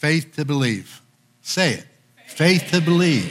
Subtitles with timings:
[0.00, 1.02] Faith to believe.
[1.42, 1.84] Say it.
[2.26, 3.30] Faith to believe.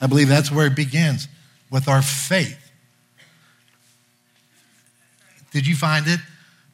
[0.00, 1.26] I believe that's where it begins
[1.68, 2.70] with our faith.
[5.50, 6.20] Did you find it?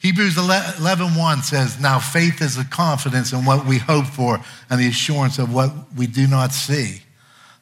[0.00, 4.78] Hebrews 11 1 says, Now faith is the confidence in what we hope for and
[4.78, 7.00] the assurance of what we do not see.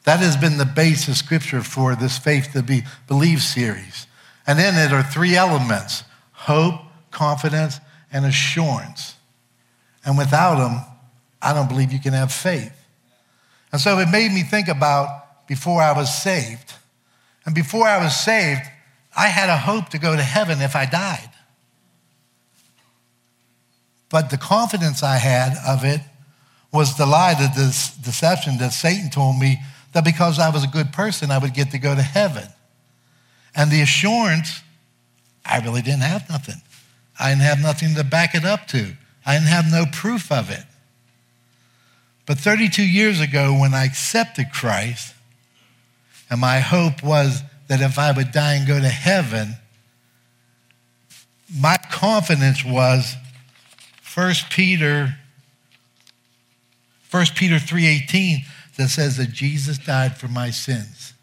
[0.03, 4.07] That has been the base of scripture for this faith to be believe series.
[4.45, 6.03] And in it are three elements
[6.33, 6.81] hope,
[7.11, 7.79] confidence,
[8.11, 9.15] and assurance.
[10.03, 10.81] And without them,
[11.41, 12.73] I don't believe you can have faith.
[13.71, 16.73] And so it made me think about before I was saved.
[17.45, 18.61] And before I was saved,
[19.15, 21.29] I had a hope to go to heaven if I died.
[24.09, 26.01] But the confidence I had of it
[26.71, 27.49] was the lie, the
[28.03, 29.59] deception that Satan told me
[29.93, 32.47] that because I was a good person, I would get to go to heaven.
[33.55, 34.61] And the assurance,
[35.45, 36.61] I really didn't have nothing.
[37.19, 38.95] I didn't have nothing to back it up to.
[39.25, 40.63] I didn't have no proof of it.
[42.31, 45.13] But 32 years ago, when I accepted Christ,
[46.29, 49.55] and my hope was that if I would die and go to heaven,
[51.53, 53.17] my confidence was
[54.15, 55.13] 1 Peter
[57.09, 58.45] 1 Peter 3:18
[58.77, 61.13] that says that Jesus died for my sins.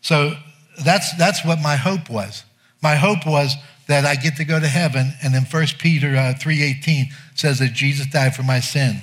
[0.00, 0.36] So
[0.84, 2.44] that's that's what my hope was.
[2.80, 3.56] My hope was
[3.88, 7.72] that I get to go to heaven and then 1 Peter uh, 3:18 says that
[7.72, 9.02] Jesus died for my sins.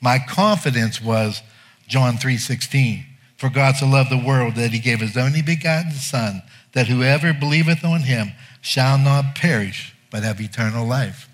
[0.00, 1.42] My confidence was
[1.86, 3.04] John 3:16.
[3.36, 7.32] For God so loved the world that he gave his only begotten son that whoever
[7.32, 11.28] believeth on him shall not perish but have eternal life.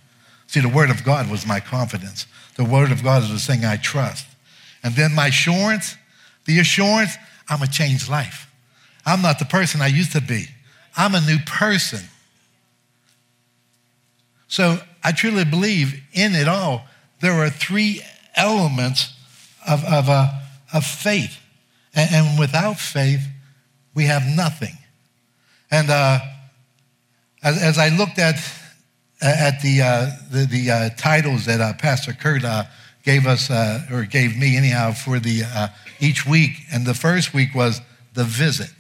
[0.47, 2.27] See, the Word of God was my confidence.
[2.57, 4.27] The Word of God is the thing I trust.
[4.83, 5.97] And then my assurance,
[6.45, 7.17] the assurance,
[7.49, 8.51] I'm a changed life.
[9.07, 10.49] I'm not the person I used to be.
[10.97, 12.01] I'm a new person.
[14.49, 16.87] So I truly believe in it all,
[17.21, 18.03] there are three
[18.37, 19.13] elements
[19.69, 20.29] of, of, uh,
[20.73, 21.41] of faith.
[21.95, 23.21] And, and, without faith,
[23.95, 24.77] we have nothing.
[25.71, 26.19] And uh,
[27.43, 28.37] as, as I looked at
[29.23, 32.43] at the, uh, the, the uh, titles that uh, Pastor Kurt
[33.05, 33.51] gave us,
[33.91, 35.71] or gave me anyhow, for the
[36.01, 36.51] each week.
[36.73, 37.81] And the first week was
[38.13, 38.71] the visit.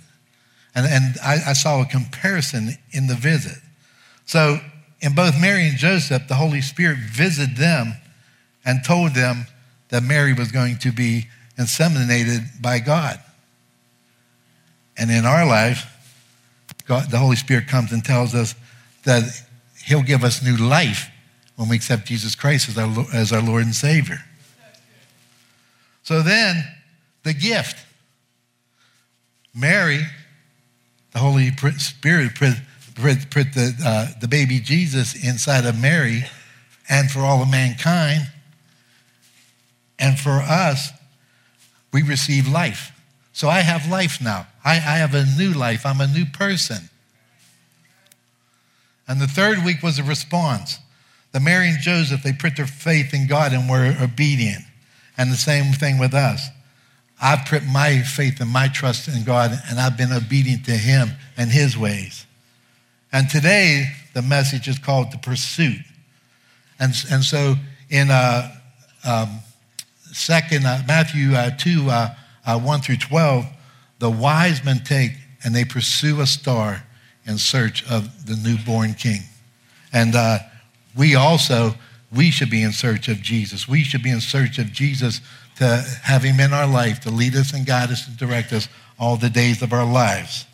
[0.74, 3.58] And, and I, I saw a comparison in the visit.
[4.26, 4.58] So
[5.00, 7.94] in both Mary and Joseph, the Holy Spirit visited them
[8.64, 9.46] and told them
[9.88, 11.26] that Mary was going to be
[11.58, 13.20] inseminated by God.
[14.96, 15.90] And in our life,
[16.86, 18.54] God, the Holy Spirit comes and tells us
[19.04, 19.22] that
[19.84, 21.10] He'll give us new life
[21.56, 24.18] when we accept Jesus Christ as our, as our Lord and Savior.
[26.02, 26.64] So then,
[27.22, 27.84] the gift.
[29.54, 30.00] Mary,
[31.12, 32.54] the Holy Spirit, put,
[32.96, 36.24] put, put the, uh, the baby Jesus inside of Mary
[36.88, 38.28] and for all of mankind.
[39.98, 40.90] And for us,
[41.92, 42.92] we receive life.
[43.32, 44.46] So I have life now.
[44.64, 45.84] I, I have a new life.
[45.84, 46.88] I'm a new person.
[49.06, 50.78] And the third week was a response.
[51.32, 54.64] The Mary and Joseph, they put their faith in God and were obedient.
[55.16, 56.48] And the same thing with us.
[57.20, 61.10] I've put my faith and my trust in God, and I've been obedient to Him
[61.36, 62.26] and His ways.
[63.12, 65.80] And today, the message is called the pursuit.
[66.80, 67.54] And, and so
[67.90, 68.52] in uh,
[69.04, 69.40] um,
[70.14, 72.14] second uh, Matthew uh, 2, uh,
[72.46, 73.46] uh, 1 through 12,
[73.98, 76.84] the wise men take and they pursue a star
[77.26, 79.20] in search of the newborn king.
[79.92, 80.38] And uh,
[80.96, 81.74] we also,
[82.14, 83.68] we should be in search of Jesus.
[83.68, 85.20] We should be in search of Jesus
[85.56, 88.68] to have him in our life, to lead us and guide us and direct us
[88.98, 90.46] all the days of our lives.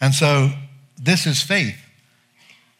[0.00, 0.50] And so
[1.00, 1.76] this is faith.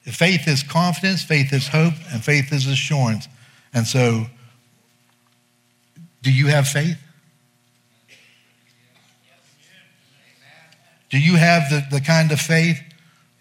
[0.02, 3.28] Faith is confidence, faith is hope, and faith is assurance.
[3.72, 4.26] And so,
[6.22, 6.98] do you have faith?
[11.10, 12.80] Do you have the, the kind of faith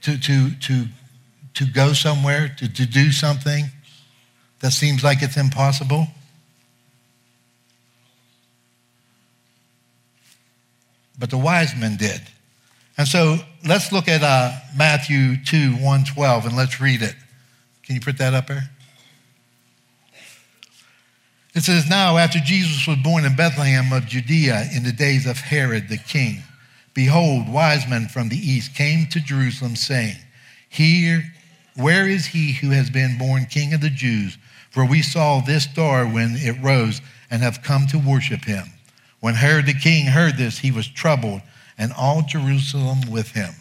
[0.02, 0.86] to, to, to,
[1.54, 3.66] to go somewhere, to, to do something
[4.60, 6.08] that seems like it's impossible?
[11.20, 12.22] But the wise men did.
[12.98, 17.16] And so let's look at uh, Matthew 2, 112, and let's read it.
[17.84, 18.70] Can you put that up there?
[21.56, 25.38] It says, Now, after Jesus was born in Bethlehem of Judea in the days of
[25.38, 26.44] Herod the king,
[26.94, 30.18] Behold, wise men from the east came to Jerusalem, saying,
[30.68, 31.24] Here,
[31.76, 34.38] where is he who has been born king of the Jews?
[34.70, 37.02] For we saw this star when it rose
[37.32, 38.66] and have come to worship him.
[39.20, 41.42] When Herod the king heard this, he was troubled,
[41.78, 43.54] and all Jerusalem with him.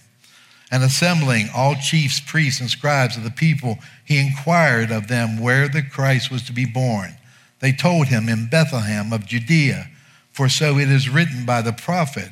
[0.70, 5.68] And assembling all chiefs, priests, and scribes of the people, he inquired of them where
[5.68, 7.17] the Christ was to be born.
[7.60, 9.88] They told him in Bethlehem of Judea,
[10.32, 12.30] for so it is written by the prophet,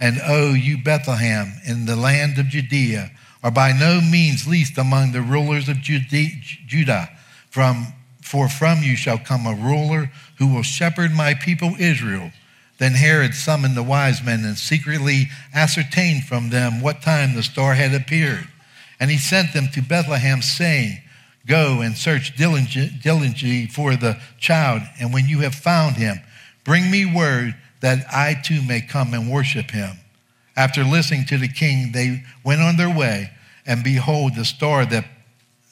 [0.00, 3.10] and O you Bethlehem in the land of Judea,
[3.42, 7.08] are by no means least among the rulers of Judah.
[7.50, 7.92] From,
[8.22, 12.30] for from you shall come a ruler who will shepherd my people Israel.
[12.78, 17.74] Then Herod summoned the wise men and secretly ascertained from them what time the star
[17.74, 18.48] had appeared.
[18.98, 21.02] And he sent them to Bethlehem, saying,
[21.46, 26.20] Go and search diligently for the child, and when you have found him,
[26.64, 29.96] bring me word that I too may come and worship him.
[30.56, 33.30] After listening to the king, they went on their way,
[33.66, 35.04] and behold, the star that,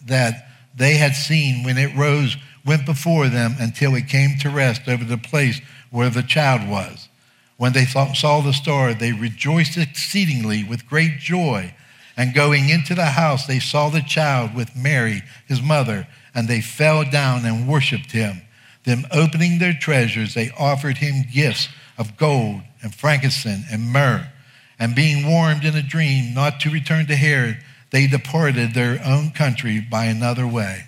[0.06, 4.82] that they had seen when it rose went before them until it came to rest
[4.88, 7.08] over the place where the child was.
[7.56, 11.74] When they saw the star, they rejoiced exceedingly with great joy.
[12.20, 16.60] And going into the house, they saw the child with Mary, his mother, and they
[16.60, 18.42] fell down and worshiped him.
[18.84, 24.30] Then, opening their treasures, they offered him gifts of gold and frankincense and myrrh.
[24.78, 27.56] And being warned in a dream not to return to Herod,
[27.90, 30.84] they departed their own country by another way.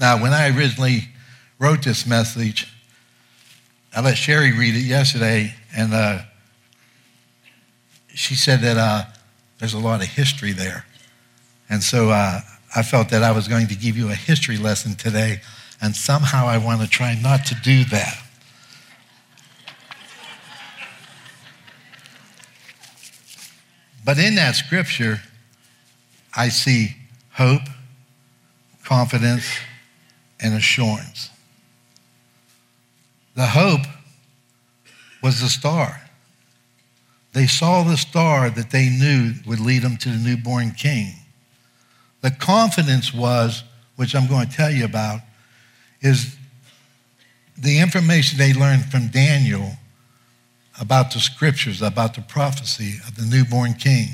[0.00, 1.10] Now, when I originally
[1.60, 2.74] wrote this message,
[3.94, 6.22] I let Sherry read it yesterday, and uh,
[8.16, 9.04] she said that uh,
[9.58, 10.86] there's a lot of history there.
[11.68, 12.40] And so uh,
[12.74, 15.40] I felt that I was going to give you a history lesson today,
[15.82, 18.22] and somehow I want to try not to do that.
[24.02, 25.20] But in that scripture,
[26.34, 26.96] I see
[27.32, 27.62] hope,
[28.84, 29.46] confidence,
[30.40, 31.28] and assurance.
[33.34, 33.86] The hope
[35.22, 36.05] was the star.
[37.36, 41.12] They saw the star that they knew would lead them to the newborn king.
[42.22, 43.62] The confidence was,
[43.96, 45.20] which I'm going to tell you about,
[46.00, 46.34] is
[47.58, 49.72] the information they learned from Daniel
[50.80, 54.08] about the scriptures, about the prophecy of the newborn king.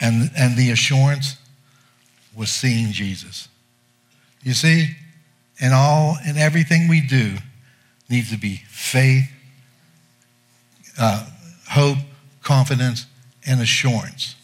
[0.00, 1.36] And, and the assurance
[2.34, 3.46] was seeing Jesus.
[4.42, 4.88] You see,
[5.58, 7.36] in all and everything we do
[8.08, 9.30] needs to be faith,
[10.98, 11.26] uh,
[11.70, 11.98] hope,
[12.42, 13.06] confidence,
[13.46, 14.34] and assurance.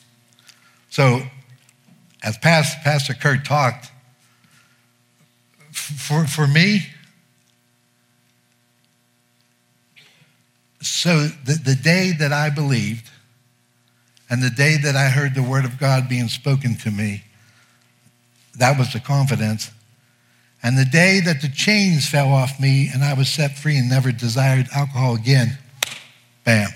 [0.91, 1.23] So,
[2.23, 3.91] as Pastor Kurt talked,
[5.71, 6.87] for, for me,
[10.81, 13.11] so the, the day that I believed
[14.31, 17.25] and the day that I heard the word of God being spoken to me,
[18.57, 19.71] that was the confidence.
[20.63, 23.89] And the day that the chains fell off me and I was set free and
[23.89, 25.59] never desired alcohol again,
[26.45, 26.71] bam,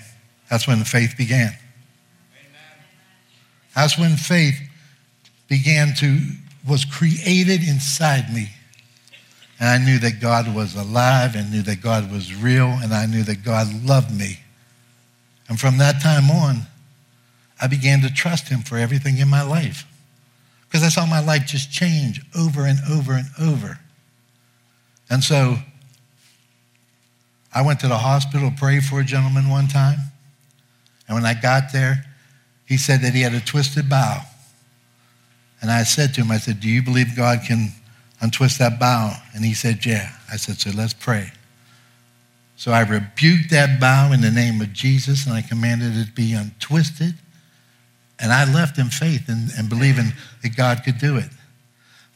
[0.51, 1.53] that's when the faith began.
[3.73, 4.59] That's when faith
[5.47, 6.19] began to,
[6.67, 8.49] was created inside me.
[9.61, 13.05] And I knew that God was alive and knew that God was real and I
[13.05, 14.39] knew that God loved me.
[15.47, 16.67] And from that time on,
[17.61, 19.85] I began to trust him for everything in my life.
[20.67, 23.79] Because I saw my life just change over and over and over.
[25.09, 25.59] And so
[27.55, 30.11] I went to the hospital, prayed for a gentleman one time.
[31.11, 32.05] And when I got there,
[32.65, 34.21] he said that he had a twisted bow.
[35.61, 37.73] And I said to him, I said, Do you believe God can
[38.21, 39.11] untwist that bow?
[39.35, 40.09] And he said, Yeah.
[40.31, 41.33] I said, So let's pray.
[42.55, 46.11] So I rebuked that bow in the name of Jesus and I commanded it to
[46.13, 47.15] be untwisted.
[48.17, 51.29] And I left in faith and, and believing that God could do it.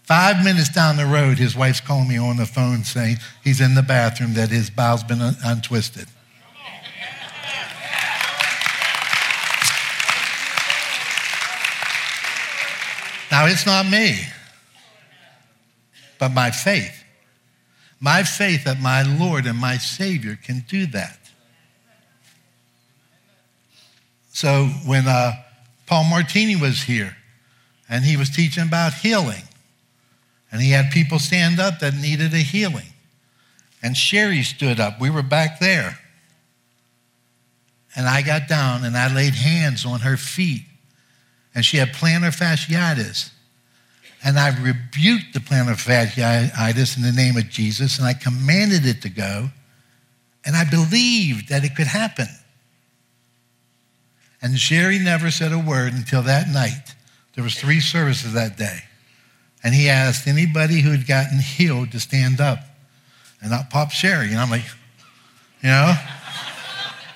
[0.04, 3.76] Five minutes down the road, his wife's calling me on the phone saying he's in
[3.76, 6.08] the bathroom, that his bow's been untwisted.
[13.36, 14.16] Now, it's not me
[16.20, 17.04] but my faith.
[18.00, 21.20] My faith that my Lord and my Savior can do that.
[24.32, 25.34] So when uh,
[25.86, 27.18] Paul Martini was here
[27.90, 29.44] and he was teaching about healing,
[30.50, 32.94] and he had people stand up that needed a healing,
[33.84, 36.00] and Sherry stood up, we were back there.
[37.96, 40.64] And I got down and I laid hands on her feet,
[41.56, 43.32] and she had plantar fasciitis.
[44.24, 49.02] And I rebuked the plantar fasciitis in the name of Jesus, and I commanded it
[49.04, 49.50] to go,
[50.46, 52.28] and I believed that it could happen.
[54.42, 56.94] And Sherry never said a word until that night.
[57.34, 58.80] There was three services that day.
[59.64, 62.60] And he asked anybody who had gotten healed to stand up.
[63.42, 64.28] And I popped Sherry.
[64.28, 64.66] And I'm like,
[65.64, 65.94] you know?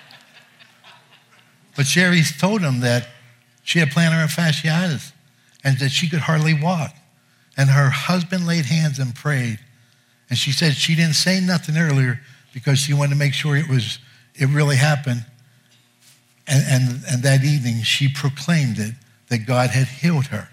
[1.75, 3.07] but Sherry told him that
[3.69, 5.11] she had plantar fasciitis
[5.63, 6.91] and that she could hardly walk.
[7.55, 9.59] And her husband laid hands and prayed,
[10.27, 12.19] And she said she didn't say nothing earlier
[12.51, 13.99] because she wanted to make sure it was
[14.33, 15.23] it really happened.
[16.47, 18.95] And, and, and that evening she proclaimed it
[19.27, 20.49] that God had healed her.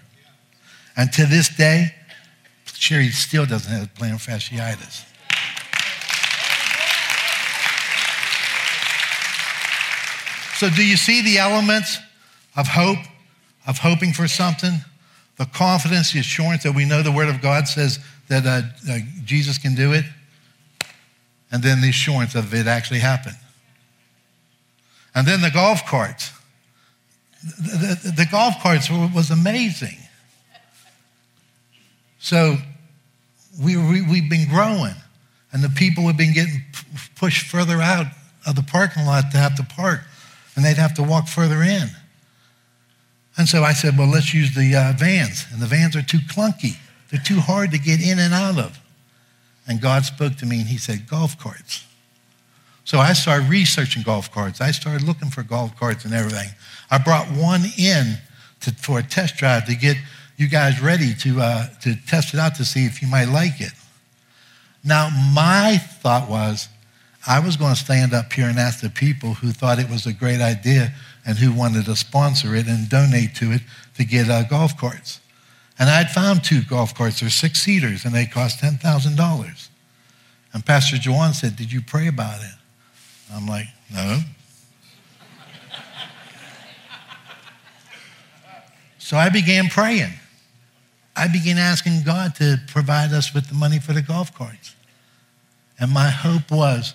[0.95, 1.95] And to this day,
[2.65, 5.05] Sherry still doesn't have plantar fasciitis.
[10.59, 11.97] So, do you see the elements
[12.57, 12.99] of hope,
[13.65, 14.73] of hoping for something?
[15.37, 18.61] The confidence, the assurance that we know the Word of God says that uh,
[18.91, 20.03] uh, Jesus can do it,
[21.51, 23.37] and then the assurance of it actually happened.
[25.15, 26.31] And then the golf carts.
[27.43, 29.97] The, the, the golf carts was amazing.
[32.19, 32.57] So
[33.63, 34.95] we, we, we've been growing,
[35.53, 36.65] and the people have been getting
[37.15, 38.07] pushed further out
[38.45, 40.01] of the parking lot to have to park
[40.55, 41.89] and they'd have to walk further in.
[43.37, 45.45] And so I said, well, let's use the uh, vans.
[45.51, 46.77] And the vans are too clunky,
[47.09, 48.79] they're too hard to get in and out of.
[49.67, 51.85] And God spoke to me and He said, golf carts.
[52.85, 54.61] So I started researching golf carts.
[54.61, 56.47] I started looking for golf carts and everything.
[56.89, 58.17] I brought one in
[58.61, 59.97] to, for a test drive to get
[60.37, 63.59] you guys ready to, uh, to test it out to see if you might like
[63.59, 63.73] it.
[64.85, 66.69] Now, my thought was,
[67.27, 70.05] I was going to stand up here and ask the people who thought it was
[70.05, 70.93] a great idea
[71.27, 73.61] and who wanted to sponsor it and donate to it
[73.95, 75.19] to get uh, golf carts.
[75.77, 77.19] And I'd found two golf carts.
[77.19, 79.67] They're six seaters and they cost $10,000.
[80.53, 82.55] And Pastor Joanne said, Did you pray about it?
[83.31, 84.21] I'm like, No.
[88.97, 90.13] so I began praying.
[91.15, 94.75] I began asking God to provide us with the money for the golf carts.
[95.79, 96.93] And my hope was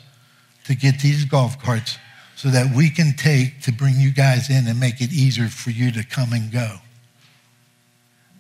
[0.64, 1.98] to get these golf carts
[2.42, 5.70] so that we can take to bring you guys in and make it easier for
[5.70, 6.78] you to come and go.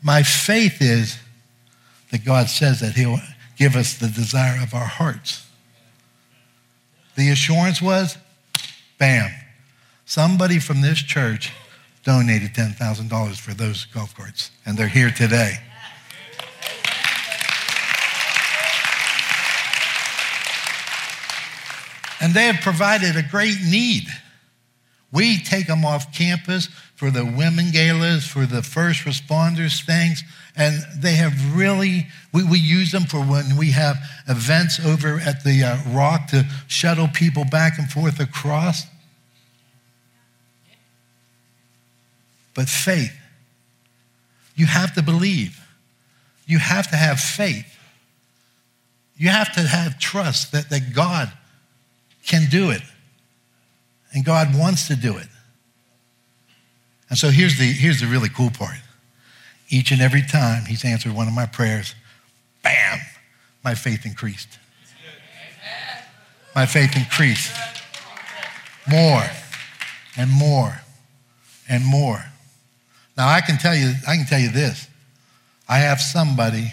[0.02, 1.18] My faith is
[2.10, 3.20] that God says that He'll
[3.56, 5.46] give us the desire of our hearts.
[7.14, 8.18] The assurance was
[8.98, 9.30] bam,
[10.04, 11.52] somebody from this church
[12.02, 15.58] donated $10,000 for those golf carts, and they're here today.
[22.22, 24.06] And they have provided a great need.
[25.10, 30.22] We take them off campus for the women galas, for the first responders things,
[30.56, 33.96] and they have really, we, we use them for when we have
[34.28, 38.86] events over at the uh, Rock to shuttle people back and forth across.
[42.54, 43.16] But faith,
[44.54, 45.58] you have to believe.
[46.46, 47.78] You have to have faith.
[49.16, 51.32] You have to have trust that, that God
[52.26, 52.82] can do it.
[54.12, 55.26] And God wants to do it.
[57.08, 58.78] And so here's the, here's the really cool part.
[59.68, 61.94] Each and every time he's answered one of my prayers,
[62.62, 62.98] bam,
[63.64, 64.58] my faith increased.
[66.54, 67.52] My faith increased.
[68.88, 69.24] More
[70.16, 70.80] and more
[71.68, 72.22] and more.
[73.16, 74.88] Now I can tell you, I can tell you this.
[75.68, 76.72] I have somebody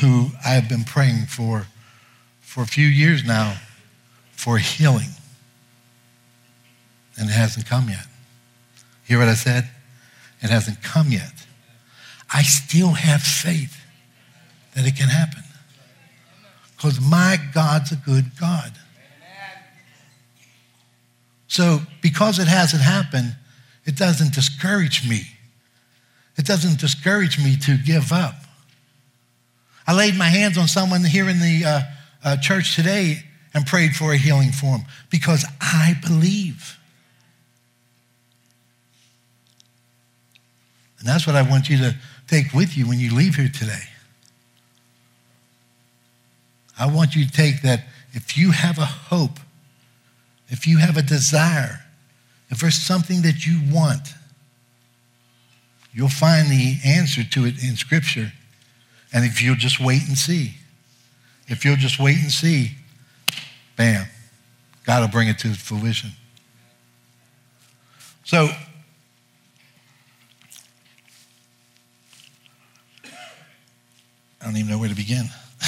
[0.00, 1.66] who I have been praying for
[2.52, 3.56] for a few years now
[4.32, 5.08] for healing.
[7.18, 8.06] And it hasn't come yet.
[9.04, 9.70] Hear what I said?
[10.42, 11.32] It hasn't come yet.
[12.30, 13.82] I still have faith
[14.74, 15.42] that it can happen.
[16.76, 18.72] Because my God's a good God.
[21.48, 23.34] So, because it hasn't happened,
[23.86, 25.22] it doesn't discourage me.
[26.36, 28.34] It doesn't discourage me to give up.
[29.86, 31.80] I laid my hands on someone here in the uh,
[32.24, 33.24] uh, church today
[33.54, 36.78] and prayed for a healing for him because I believe.
[40.98, 41.96] And that's what I want you to
[42.28, 43.82] take with you when you leave here today.
[46.78, 49.40] I want you to take that if you have a hope,
[50.48, 51.84] if you have a desire,
[52.50, 54.14] if there's something that you want,
[55.92, 58.32] you'll find the answer to it in Scripture.
[59.12, 60.54] And if you'll just wait and see.
[61.48, 62.72] If you'll just wait and see,
[63.76, 64.06] bam,
[64.84, 66.10] God will bring it to fruition.
[68.24, 68.48] So,
[74.40, 75.26] I don't even know where to begin.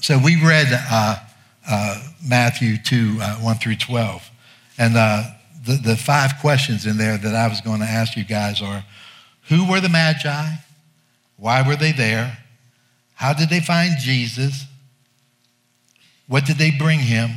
[0.00, 1.16] so we read uh,
[1.68, 4.28] uh, Matthew 2, uh, 1 through 12.
[4.78, 5.24] And uh,
[5.64, 8.84] the, the five questions in there that I was going to ask you guys are,
[9.48, 10.54] who were the Magi?
[11.38, 12.38] Why were they there?
[13.14, 14.66] How did they find Jesus?
[16.26, 17.30] What did they bring him?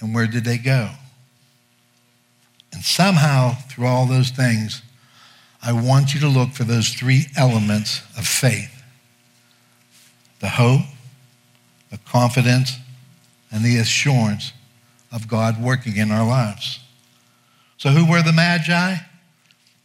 [0.00, 0.90] And where did they go?
[2.72, 4.82] And somehow, through all those things,
[5.62, 8.70] I want you to look for those three elements of faith
[10.40, 10.82] the hope,
[11.90, 12.76] the confidence,
[13.50, 14.52] and the assurance
[15.10, 16.80] of God working in our lives.
[17.78, 18.96] So, who were the Magi?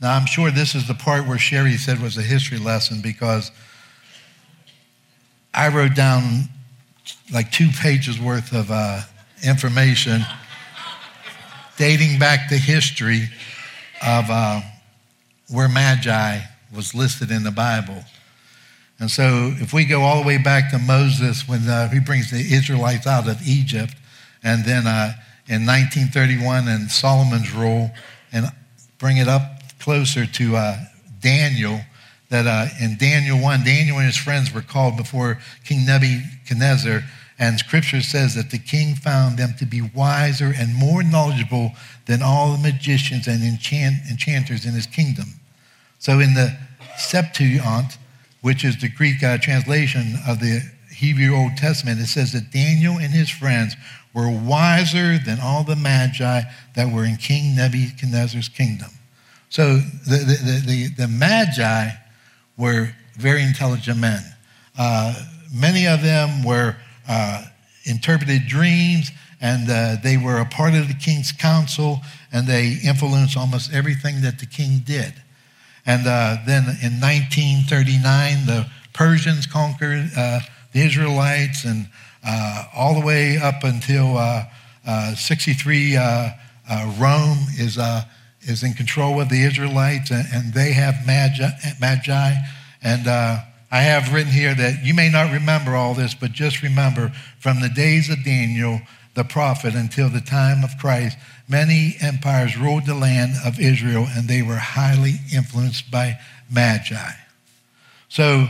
[0.01, 3.51] Now, I'm sure this is the part where Sherry said was a history lesson because
[5.53, 6.47] I wrote down
[7.33, 9.01] like two pages worth of uh,
[9.43, 10.21] information
[11.75, 13.29] dating back to history
[14.05, 14.61] of uh,
[15.49, 16.39] where Magi
[16.73, 18.03] was listed in the Bible.
[18.99, 22.31] And so, if we go all the way back to Moses when uh, he brings
[22.31, 23.95] the Israelites out of Egypt,
[24.43, 25.13] and then uh,
[25.47, 27.91] in 1931 and Solomon's rule,
[28.31, 28.47] and
[28.97, 30.77] bring it up closer to uh,
[31.21, 31.79] Daniel,
[32.29, 37.01] that uh, in Daniel 1, Daniel and his friends were called before King Nebuchadnezzar,
[37.39, 41.71] and scripture says that the king found them to be wiser and more knowledgeable
[42.05, 45.39] than all the magicians and enchant- enchanters in his kingdom.
[45.99, 46.57] So in the
[46.97, 47.97] Septuagint,
[48.41, 50.61] which is the Greek uh, translation of the
[50.93, 53.75] Hebrew Old Testament, it says that Daniel and his friends
[54.13, 56.41] were wiser than all the magi
[56.75, 58.89] that were in King Nebuchadnezzar's kingdom.
[59.49, 61.89] So the, the, the, the magi
[62.57, 64.21] were very intelligent men.
[64.77, 65.13] Uh,
[65.53, 66.75] many of them were
[67.07, 67.45] uh,
[67.85, 72.01] interpreted dreams, and uh, they were a part of the king's council,
[72.31, 75.13] and they influenced almost everything that the king did.
[75.85, 80.41] And uh, then in 1939, the Persians conquered uh,
[80.73, 81.89] the Israelites, and
[82.23, 84.19] uh, all the way up until
[85.15, 85.97] 63,
[86.99, 87.79] Rome is
[88.41, 91.49] is in control of the Israelites, and, and they have magi.
[91.79, 92.33] magi
[92.81, 93.39] and uh,
[93.71, 97.61] I have written here that you may not remember all this, but just remember from
[97.61, 98.81] the days of Daniel,
[99.13, 101.17] the prophet, until the time of Christ,
[101.47, 106.17] many empires ruled the land of Israel, and they were highly influenced by
[106.49, 107.11] magi.
[108.07, 108.47] So,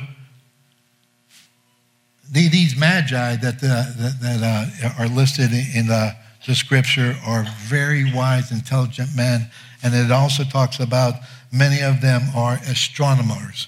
[2.32, 8.14] these magi that, uh, that, that uh, are listed in the, the scripture are very
[8.14, 9.50] wise, intelligent men
[9.82, 11.16] and it also talks about
[11.52, 13.68] many of them are astronomers,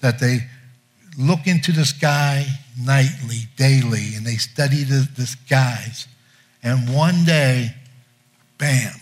[0.00, 0.46] that they
[1.18, 2.46] look into the sky
[2.80, 6.06] nightly, daily, and they study the, the skies.
[6.62, 7.74] And one day,
[8.58, 8.92] bam,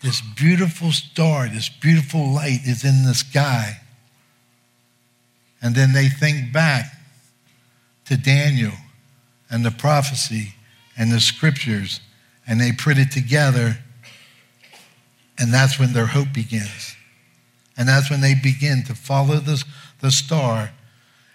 [0.00, 3.80] this beautiful star, this beautiful light is in the sky.
[5.60, 6.86] And then they think back
[8.06, 8.72] to Daniel
[9.48, 10.54] and the prophecy
[10.96, 12.00] and the scriptures,
[12.46, 13.78] and they put it together
[15.42, 16.94] and that's when their hope begins.
[17.76, 19.62] And that's when they begin to follow the,
[20.00, 20.70] the star.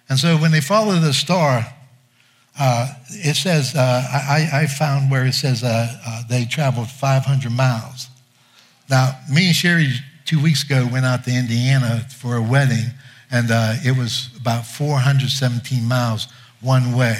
[0.08, 1.66] And so when they follow the star,
[2.58, 7.52] uh, it says, uh, I, I, found where it says uh, uh they traveled 500
[7.52, 8.08] miles.
[8.90, 9.90] Now, me and Sherry
[10.26, 12.86] two weeks ago went out to Indiana for a wedding,
[13.30, 16.30] and uh, it was about 417 miles
[16.62, 17.18] one way.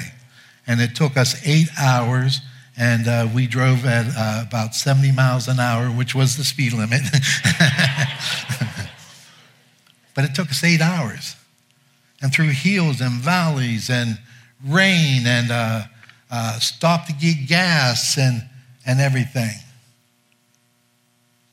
[0.66, 2.40] And it took us eight hours
[2.78, 6.72] and uh, we drove at uh, about 70 miles an hour, which was the speed
[6.72, 7.02] limit.
[10.14, 11.34] but it took us eight hours.
[12.22, 14.18] And through hills and valleys and
[14.64, 15.84] rain and uh,
[16.30, 18.48] uh stop to get gas and,
[18.86, 19.56] and everything.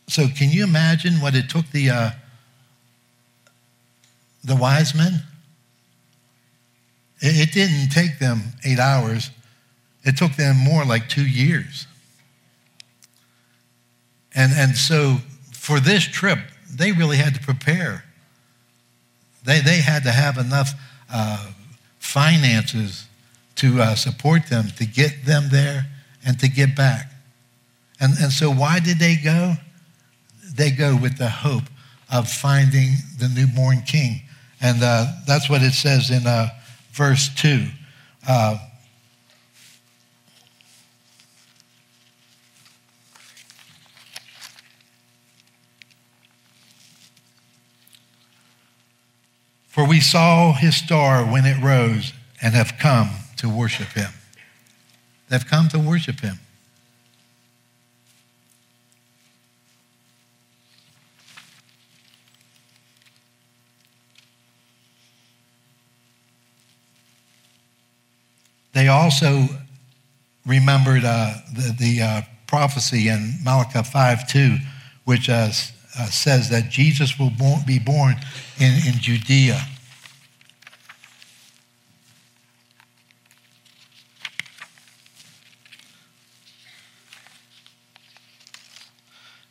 [0.08, 2.12] So, can you imagine what it took the, uh,
[4.44, 5.24] the wise men?
[7.20, 9.32] It, it didn't take them eight hours
[10.06, 11.88] it took them more like two years.
[14.36, 15.18] And, and so
[15.52, 16.40] for this trip,
[16.70, 18.04] they really had to prepare.
[19.44, 20.72] They, they had to have enough
[21.12, 21.52] uh,
[22.00, 23.08] finances
[23.56, 25.88] to uh, support them, to get them there,
[26.26, 27.12] and to get back.
[28.00, 29.54] And, and so, why did they go?
[30.54, 31.64] They go with the hope
[32.12, 34.22] of finding the newborn king.
[34.62, 36.50] And uh, that's what it says in uh,
[36.92, 37.66] verse 2.
[49.96, 54.12] We saw his star when it rose and have come to worship him.
[55.30, 56.38] They've come to worship him.
[68.74, 69.46] They also
[70.46, 74.58] remembered uh, the, the uh, prophecy in Malachi 5 2,
[75.06, 75.52] which uh,
[75.98, 77.32] uh, says that Jesus will
[77.66, 78.16] be born
[78.60, 79.66] in, in Judea.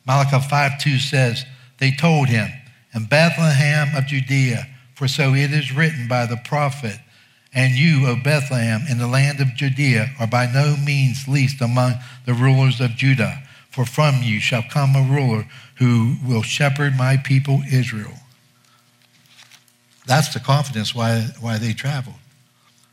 [0.05, 1.45] Malachi 5 2 says,
[1.79, 2.49] They told him,
[2.93, 6.99] and Bethlehem of Judea, for so it is written by the prophet,
[7.53, 11.93] and you, O Bethlehem, in the land of Judea, are by no means least among
[12.25, 17.17] the rulers of Judah, for from you shall come a ruler who will shepherd my
[17.17, 18.13] people Israel.
[20.05, 22.15] That's the confidence why, why they traveled.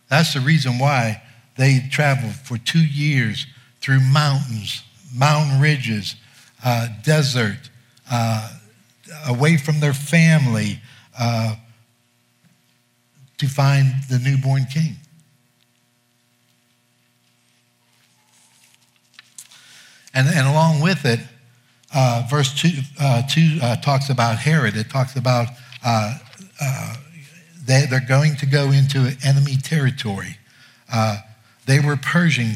[0.08, 1.22] That's the reason why
[1.56, 3.46] they traveled for two years
[3.80, 4.82] through mountains,
[5.14, 6.16] mountain ridges,
[6.64, 7.70] uh, desert,
[8.10, 8.48] uh,
[9.26, 10.80] away from their family
[11.18, 11.56] uh,
[13.38, 14.96] to find the newborn king.
[20.14, 21.20] And, and along with it,
[21.94, 22.68] uh, verse 2,
[23.00, 24.76] uh, two uh, talks about Herod.
[24.76, 25.48] It talks about
[27.64, 30.36] they, they're going to go into enemy territory.
[31.66, 32.54] They were Persian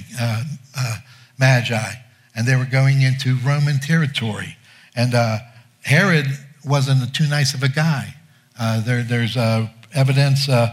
[1.38, 1.92] magi,
[2.36, 4.56] and they were going into Roman territory.
[4.94, 5.38] And uh,
[5.82, 6.26] Herod
[6.64, 8.14] wasn't too nice of a guy.
[8.58, 10.70] Uh, there, there's uh, evidence of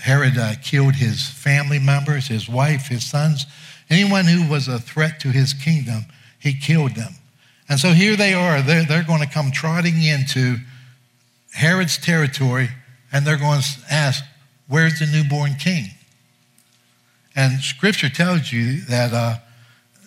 [0.00, 3.46] Herod killed his family members, his wife, his sons.
[3.90, 6.04] Anyone who was a threat to his kingdom,
[6.38, 7.14] he killed them.
[7.68, 8.62] And so here they are.
[8.62, 10.56] They're, they're going to come trotting into
[11.52, 12.68] Herod's territory
[13.12, 14.24] and they're going to ask,
[14.68, 15.88] Where's the newborn king?
[17.34, 19.36] And scripture tells you that, uh,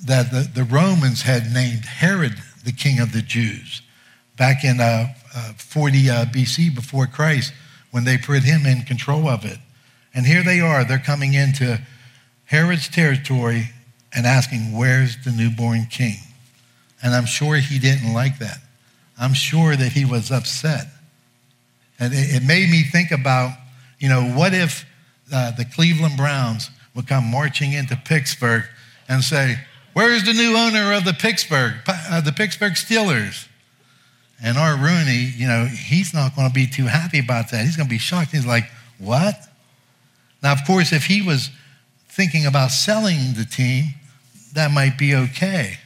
[0.06, 3.82] that the, the Romans had named Herod the king of the Jews
[4.38, 7.54] back in uh, uh, 40 uh, BC before Christ
[7.92, 9.58] when they put him in control of it.
[10.14, 10.84] And here they are.
[10.84, 11.82] They're coming into
[12.46, 13.70] Herod's territory
[14.14, 16.18] and asking, Where's the newborn king?
[17.04, 18.58] And I'm sure he didn't like that.
[19.20, 20.88] I'm sure that he was upset.
[22.00, 23.58] And it, it made me think about,
[24.00, 24.86] you know, what if
[25.34, 28.64] uh, the Cleveland Browns would come marching into Pittsburgh
[29.08, 29.58] and say,
[29.96, 33.48] Where's the new owner of the Pittsburgh, uh, the Pittsburgh Steelers?
[34.44, 37.64] And Art Rooney, you know, he's not going to be too happy about that.
[37.64, 38.32] He's going to be shocked.
[38.32, 38.66] He's like,
[38.98, 39.36] What?
[40.44, 41.50] Now, of course, if he was
[42.10, 43.94] thinking about selling the team,
[44.52, 45.78] that might be okay.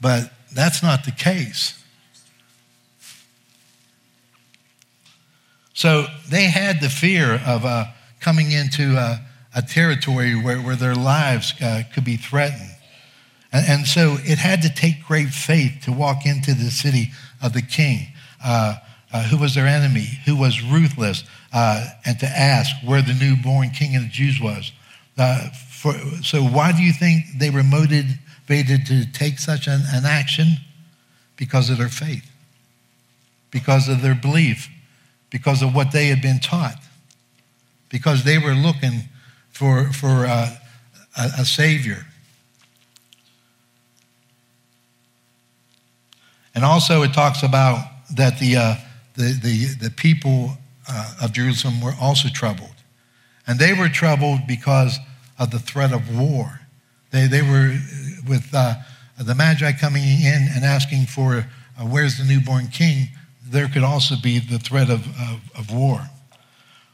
[0.00, 1.80] But that's not the case.
[5.74, 7.84] So they had the fear of uh,
[8.18, 12.75] coming into a, a territory where, where, their lives uh, could be threatened.
[13.52, 17.10] And, so it had to take great faith to walk into the city
[17.42, 18.08] of the king,
[18.44, 18.76] uh,
[19.12, 23.70] uh who was their enemy, who was ruthless, uh, and to ask where the newborn
[23.70, 24.72] king of the Jews was.
[25.16, 28.18] Uh, for, so, why do you think they were motivated?
[28.48, 30.58] motivated to take such an, an action?
[31.36, 32.30] Because of their faith,
[33.50, 34.68] because of their belief,
[35.30, 36.78] because of what they had been taught,
[37.90, 39.02] because they were looking
[39.50, 40.56] for, for uh,
[41.18, 42.06] a, a Savior.
[46.56, 48.74] And also, it talks about that the, uh,
[49.14, 50.56] the, the, the people
[50.88, 52.74] uh, of Jerusalem were also troubled.
[53.46, 54.98] And they were troubled because
[55.38, 56.60] of the threat of war.
[57.10, 57.78] They, they were
[58.26, 58.76] with uh,
[59.18, 61.46] the Magi coming in and asking for,
[61.78, 63.08] uh, where's the newborn king?
[63.44, 66.00] There could also be the threat of, of, of war.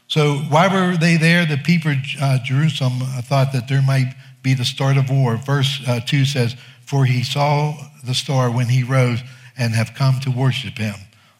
[0.09, 1.45] So why were they there?
[1.45, 5.37] The people of uh, Jerusalem uh, thought that there might be the start of war.
[5.37, 9.21] Verse uh, 2 says, For he saw the star when he rose
[9.57, 10.95] and have come to worship him.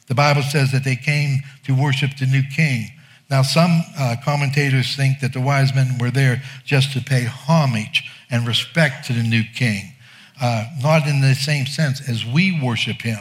[0.08, 2.89] The Bible says that they came to worship the new king.
[3.30, 8.04] Now, some uh, commentators think that the wise men were there just to pay homage
[8.30, 9.93] and respect to the new king,
[10.41, 13.19] uh, not in the same sense as we worship him.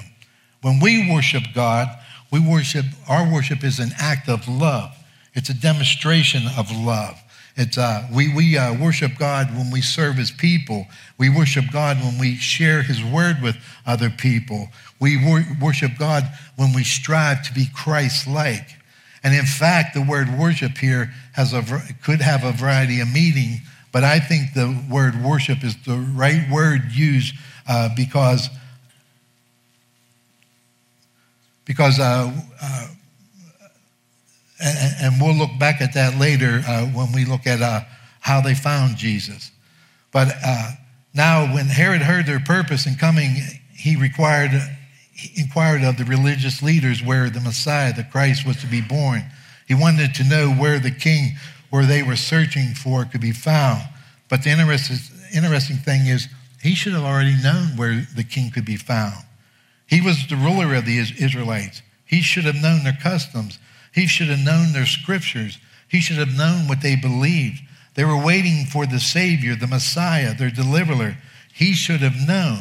[0.63, 1.89] When we worship God,
[2.31, 4.97] we worship, our worship is an act of love.
[5.35, 7.19] It's a demonstration of love.
[7.57, 10.87] It's, uh, we we uh, worship God when we serve His people.
[11.19, 14.69] We worship God when we share His word with other people.
[15.01, 16.25] We wor- worship God
[16.57, 18.69] when we strive to be Christ like.
[19.25, 21.63] And in fact, the word worship here has a,
[22.03, 23.61] could have a variety of meaning
[23.93, 27.35] but I think the word worship is the right word used
[27.69, 28.49] uh, because,
[31.67, 32.87] because uh, uh,
[34.63, 37.81] and, and, we'll look back at that later uh, when we look at uh,
[38.21, 39.51] how they found Jesus.
[40.13, 40.71] But uh,
[41.15, 43.37] now, when Herod heard their purpose in coming,
[43.75, 44.51] he required,
[45.13, 49.25] he inquired of the religious leaders where the Messiah, the Christ, was to be born.
[49.67, 51.37] He wanted to know where the king
[51.71, 53.83] where they were searching for could be found.
[54.29, 54.99] But the interesting,
[55.35, 56.29] interesting thing is,
[56.63, 59.25] he should have already known where the king could be found.
[59.87, 61.81] He was the ruler of the Israelites.
[62.05, 63.59] He should have known their customs.
[63.93, 65.59] He should have known their scriptures.
[65.89, 67.61] He should have known what they believed.
[67.95, 71.19] They were waiting for the Savior, the Messiah, their deliverer.
[71.53, 72.61] He should have known.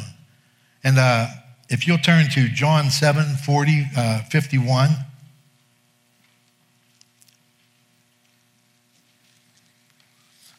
[0.84, 1.28] And uh,
[1.70, 4.90] if you'll turn to John 7 40, uh, 51.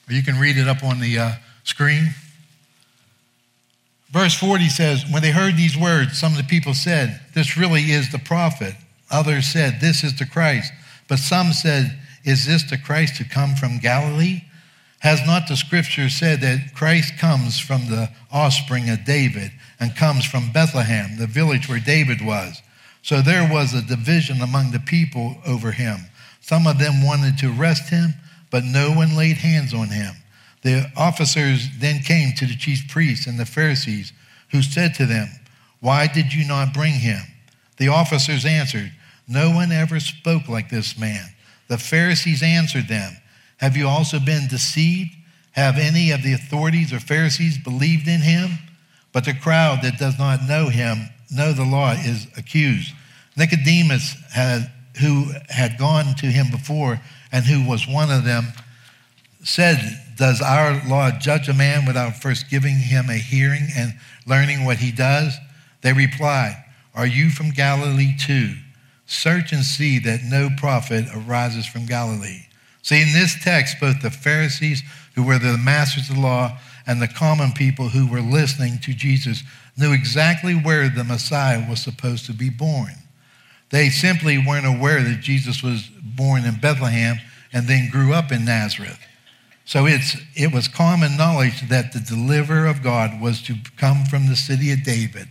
[0.09, 1.31] Or you can read it up on the uh,
[1.63, 2.15] screen.
[4.09, 7.83] Verse 40 says, When they heard these words, some of the people said, This really
[7.91, 8.75] is the prophet.
[9.13, 10.73] Others said, This is the Christ.
[11.08, 14.41] But some said, Is this the Christ to come from Galilee?
[14.99, 20.26] Has not the scripture said that Christ comes from the offspring of David and comes
[20.26, 22.62] from Bethlehem, the village where David was?
[23.02, 25.97] So there was a division among the people over him.
[26.39, 28.13] Some of them wanted to arrest him,
[28.49, 30.15] but no one laid hands on him.
[30.62, 34.13] The officers then came to the chief priests and the Pharisees,
[34.52, 35.28] who said to them,
[35.82, 37.21] Why did you not bring him?
[37.78, 38.91] The officers answered,
[39.27, 41.29] No one ever spoke like this man.
[41.67, 43.15] The Pharisees answered them,
[43.57, 45.12] Have you also been deceived?
[45.51, 48.57] Have any of the authorities or Pharisees believed in him?
[49.12, 52.93] But the crowd that does not know him, know the law, is accused.
[53.38, 56.99] Nicodemus, had, who had gone to him before
[57.31, 58.47] and who was one of them,
[59.43, 59.77] said,
[60.17, 63.93] Does our law judge a man without first giving him a hearing and
[64.25, 65.38] learning what he does?
[65.81, 66.63] They replied,
[66.95, 68.55] Are you from Galilee too?
[69.13, 72.47] Search and see that no prophet arises from Galilee.
[72.82, 74.84] See, in this text, both the Pharisees,
[75.15, 78.93] who were the masters of the law, and the common people who were listening to
[78.93, 79.43] Jesus
[79.78, 82.93] knew exactly where the Messiah was supposed to be born.
[83.69, 87.17] They simply weren't aware that Jesus was born in Bethlehem
[87.54, 88.99] and then grew up in Nazareth.
[89.65, 94.28] So it's, it was common knowledge that the deliverer of God was to come from
[94.28, 95.28] the city of David,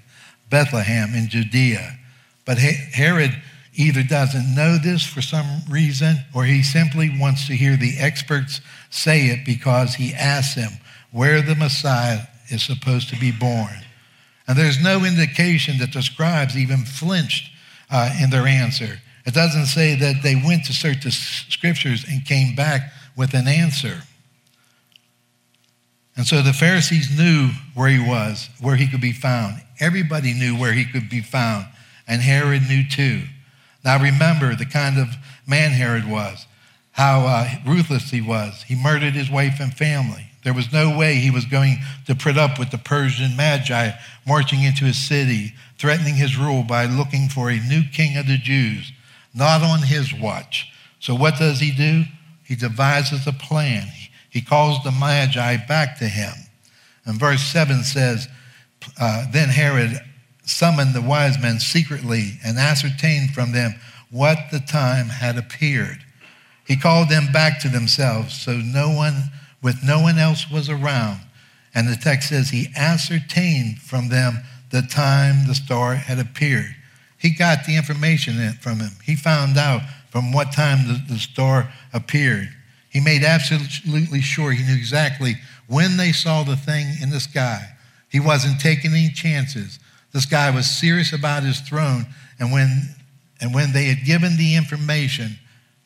[0.48, 1.98] Bethlehem in Judea.
[2.44, 3.40] But Herod
[3.74, 8.60] either doesn't know this for some reason or he simply wants to hear the experts
[8.90, 10.72] say it because he asks them
[11.10, 13.70] where the Messiah is supposed to be born.
[14.46, 17.50] And there's no indication that the scribes even flinched
[17.90, 19.00] uh, in their answer.
[19.24, 23.46] It doesn't say that they went to search the scriptures and came back with an
[23.46, 24.02] answer.
[26.16, 29.62] And so the Pharisees knew where he was, where he could be found.
[29.80, 31.66] Everybody knew where he could be found,
[32.06, 33.22] and Herod knew too.
[33.84, 35.08] Now remember the kind of
[35.46, 36.46] man Herod was,
[36.92, 38.62] how uh, ruthless he was.
[38.62, 40.28] He murdered his wife and family.
[40.44, 43.92] There was no way he was going to put up with the Persian magi
[44.26, 48.38] marching into his city, threatening his rule by looking for a new king of the
[48.38, 48.92] Jews,
[49.34, 50.72] not on his watch.
[50.98, 52.04] So what does he do?
[52.44, 53.88] He devises a plan.
[54.30, 56.32] He calls the Magi back to him.
[57.04, 58.28] And verse 7 says,
[59.00, 60.00] uh, Then Herod
[60.44, 63.74] summoned the wise men secretly and ascertained from them
[64.10, 66.04] what the time had appeared.
[66.66, 69.30] He called them back to themselves, so no one,
[69.62, 71.20] with no one else was around.
[71.74, 76.74] And the text says he ascertained from them the time the star had appeared.
[77.18, 78.92] He got the information from him.
[79.04, 82.48] He found out from what time the, the star appeared.
[82.90, 87.64] He made absolutely sure he knew exactly when they saw the thing in the sky.
[88.10, 89.78] He wasn't taking any chances.
[90.12, 92.06] This guy was serious about his throne.
[92.38, 92.94] And when,
[93.40, 95.38] and when they had given the information,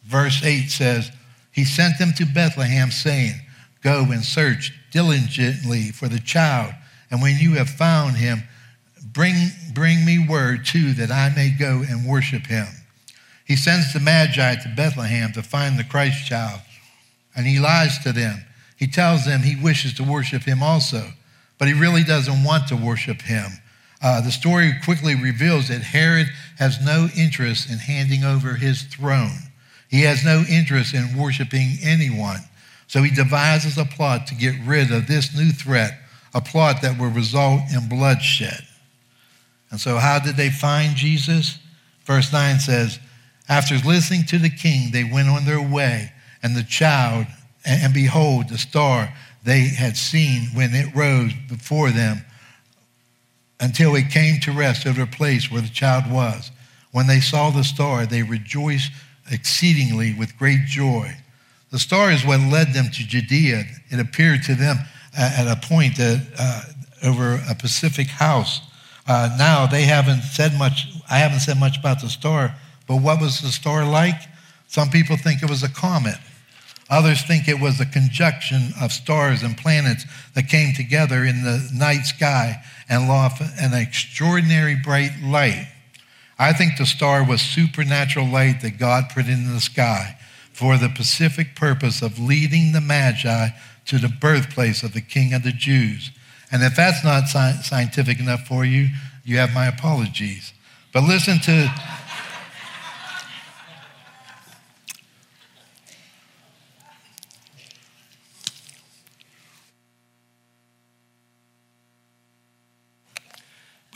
[0.05, 1.11] verse 8 says,
[1.53, 3.35] He sent them to Bethlehem, saying,
[3.83, 6.75] Go and search diligently for the child.
[7.11, 8.43] And when you have found him,
[9.13, 9.35] bring,
[9.73, 12.67] bring me word too that I may go and worship him.
[13.45, 16.61] He sends the Magi to Bethlehem to find the Christ child
[17.37, 18.43] and he lies to them.
[18.77, 21.11] He tells them he wishes to worship him also,
[21.59, 23.51] but he really doesn't want to worship him.
[24.03, 26.29] Uh, the story quickly reveals that Herod
[26.59, 29.39] has no interest in handing over his throne.
[29.89, 32.41] He has no interest in worshiping anyone.
[32.89, 35.99] So he devises a plot to get rid of this new threat,
[36.35, 38.61] a plot that will result in bloodshed.
[39.71, 41.59] And so, how did they find Jesus?
[42.05, 43.01] Verse 9 says,
[43.49, 47.27] After listening to the king, they went on their way and the child,
[47.65, 52.25] and behold, the star they had seen when it rose before them
[53.61, 56.51] until it came to rest over the place where the child was.
[56.93, 58.93] When they saw the star, they rejoiced
[59.31, 61.17] exceedingly with great joy.
[61.71, 63.65] The star is what led them to Judea.
[63.91, 64.79] It appeared to them
[65.17, 66.63] at a point that, uh,
[67.03, 68.61] over a Pacific house.
[69.07, 70.89] Uh, now they haven't said much.
[71.11, 72.55] I haven't said much about the star,
[72.87, 74.21] but what was the star like?
[74.69, 76.19] Some people think it was a comet.
[76.89, 81.69] Others think it was a conjunction of stars and planets that came together in the
[81.75, 85.69] night sky and lost an extraordinary bright light.
[86.39, 90.17] I think the star was supernatural light that God put in the sky
[90.53, 93.49] for the specific purpose of leading the Magi
[93.87, 96.11] to the birthplace of the King of the Jews.
[96.53, 98.89] And if that's not scientific enough for you,
[99.25, 100.53] you have my apologies.
[100.93, 101.73] But listen to.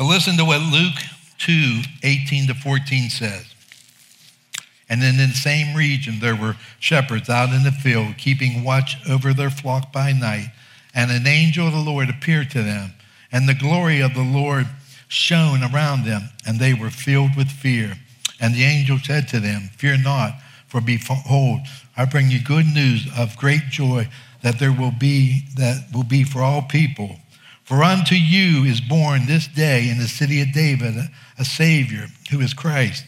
[0.00, 0.96] But listen to what Luke
[1.40, 3.54] 2 18 to 14 says.
[4.88, 9.34] And in the same region, there were shepherds out in the field, keeping watch over
[9.34, 10.52] their flock by night.
[10.94, 12.94] And an angel of the Lord appeared to them,
[13.30, 14.68] and the glory of the Lord
[15.08, 17.98] shone around them, and they were filled with fear.
[18.40, 20.32] And the angel said to them, Fear not,
[20.66, 21.60] for behold,
[21.94, 24.08] I bring you good news of great joy
[24.42, 27.19] that there will be that will be for all people.
[27.70, 30.96] For unto you is born this day in the city of David
[31.38, 33.04] a, Savior, who is Christ.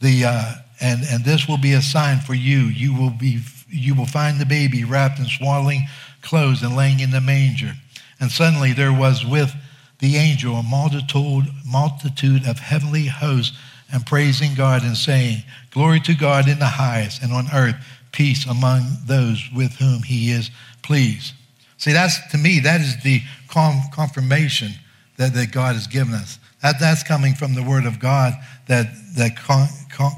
[0.00, 2.66] The uh, and, and this will be a sign for you.
[2.66, 5.88] You will, be, you will find the baby wrapped in swaddling
[6.22, 7.72] clothes and laying in the manger.
[8.20, 9.52] And suddenly there was with
[9.98, 13.58] the angel a multitude, multitude of heavenly hosts
[13.92, 15.42] and praising God and saying,
[15.72, 17.74] Glory to God in the highest, and on earth
[18.12, 21.32] peace among those with whom he is pleased.
[21.78, 24.72] See, that's to me, that is the confirmation
[25.16, 26.38] that, that God has given us.
[26.62, 28.34] That, that's coming from the Word of God
[28.66, 28.86] that,
[29.16, 30.12] that con, con,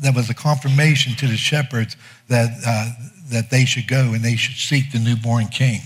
[0.00, 1.96] that was a confirmation to the shepherds
[2.28, 2.90] that, uh,
[3.30, 5.80] that they should go and they should seek the newborn king.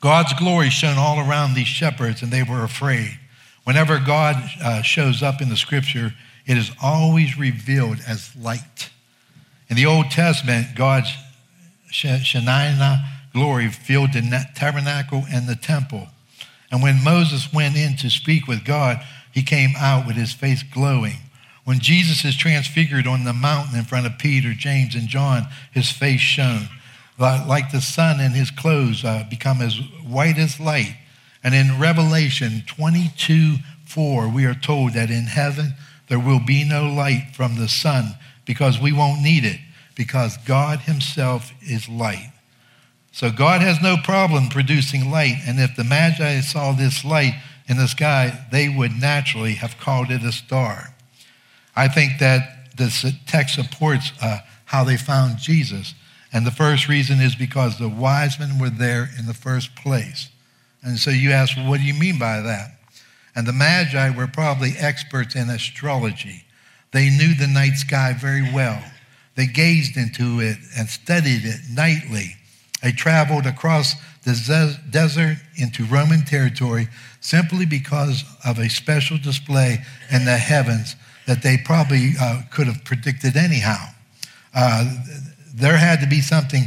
[0.00, 3.18] God's glory shone all around these shepherds, and they were afraid.
[3.64, 6.12] Whenever God uh, shows up in the scripture,
[6.44, 8.90] it is always revealed as light.
[9.68, 11.12] In the Old Testament, God's
[11.92, 16.08] Shekinah glory filled the tabernacle and the temple.
[16.70, 20.62] And when Moses went in to speak with God, he came out with his face
[20.62, 21.16] glowing.
[21.64, 25.90] When Jesus is transfigured on the mountain in front of Peter, James, and John, his
[25.90, 26.68] face shone.
[27.18, 30.96] Like the sun and his clothes uh, become as white as light.
[31.44, 35.74] And in Revelation 22 4, we are told that in heaven
[36.08, 39.60] there will be no light from the sun because we won't need it,
[39.94, 42.32] because God himself is light.
[43.12, 45.36] So God has no problem producing light.
[45.46, 47.34] And if the Magi saw this light
[47.68, 50.94] in the sky, they would naturally have called it a star.
[51.76, 55.94] I think that this text supports uh, how they found Jesus.
[56.32, 60.30] And the first reason is because the wise men were there in the first place.
[60.82, 62.78] And so you ask, well, what do you mean by that?
[63.36, 66.44] And the Magi were probably experts in astrology.
[66.92, 68.82] They knew the night sky very well.
[69.34, 72.36] They gazed into it and studied it nightly.
[72.82, 76.88] They traveled across the desert into Roman territory
[77.20, 79.78] simply because of a special display
[80.10, 83.86] in the heavens that they probably uh, could have predicted anyhow.
[84.54, 84.96] Uh,
[85.54, 86.64] there had to be something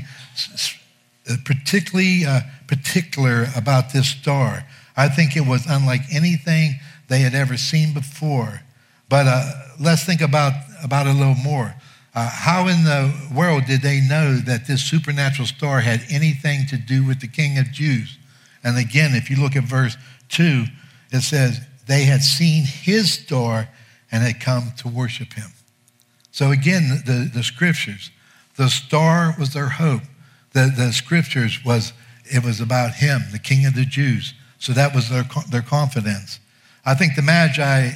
[1.43, 4.65] particularly uh, particular about this star.
[4.95, 8.61] I think it was unlike anything they had ever seen before.
[9.09, 11.75] But uh, let's think about, about it a little more.
[12.15, 16.77] Uh, how in the world did they know that this supernatural star had anything to
[16.77, 18.17] do with the King of Jews?
[18.63, 19.97] And again, if you look at verse
[20.29, 20.63] 2,
[21.11, 23.67] it says, They had seen his star
[24.11, 25.51] and had come to worship him.
[26.31, 28.11] So again, the, the scriptures,
[28.55, 30.01] the star was their hope.
[30.53, 31.91] The, the scriptures was,
[32.25, 34.33] it was about him, the king of the Jews.
[34.57, 36.39] So that was their, their confidence.
[36.85, 37.91] I think the Magi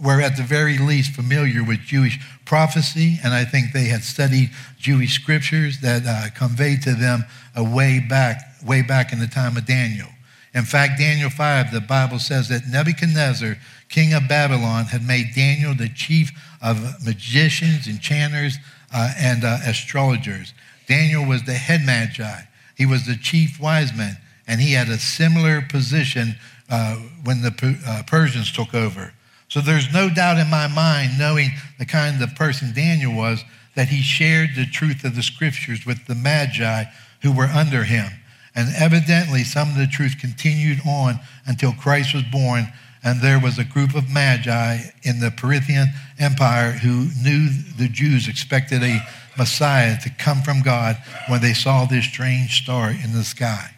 [0.00, 4.50] were at the very least familiar with Jewish prophecy, and I think they had studied
[4.78, 9.56] Jewish scriptures that uh, conveyed to them a way back, way back in the time
[9.56, 10.08] of Daniel.
[10.54, 13.56] In fact, Daniel 5, the Bible says that Nebuchadnezzar
[13.94, 18.58] king of Babylon, had made Daniel the chief of magicians, enchanters,
[18.92, 20.52] uh, and uh, astrologers.
[20.88, 22.40] Daniel was the head magi.
[22.76, 24.16] He was the chief wise man,
[24.48, 26.34] and he had a similar position
[26.68, 29.12] uh, when the uh, Persians took over.
[29.54, 33.44] So there's no doubt in my mind, knowing the kind of person Daniel was,
[33.76, 36.86] that he shared the truth of the scriptures with the magi
[37.22, 38.10] who were under him.
[38.56, 42.66] And evidently, some of the truth continued on until Christ was born
[43.04, 45.86] and there was a group of magi in the Parthian
[46.18, 49.06] Empire who knew the Jews expected a
[49.38, 50.96] Messiah to come from God
[51.28, 53.70] when they saw this strange star in the sky.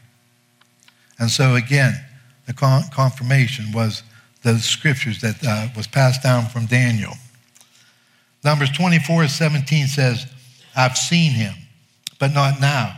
[1.18, 2.03] And so again,
[2.46, 4.03] the confirmation was
[4.55, 7.12] the scriptures that uh, was passed down from Daniel.
[8.44, 10.24] Numbers 24, 17 says,
[10.76, 11.53] I've seen him,
[12.20, 12.97] but not now.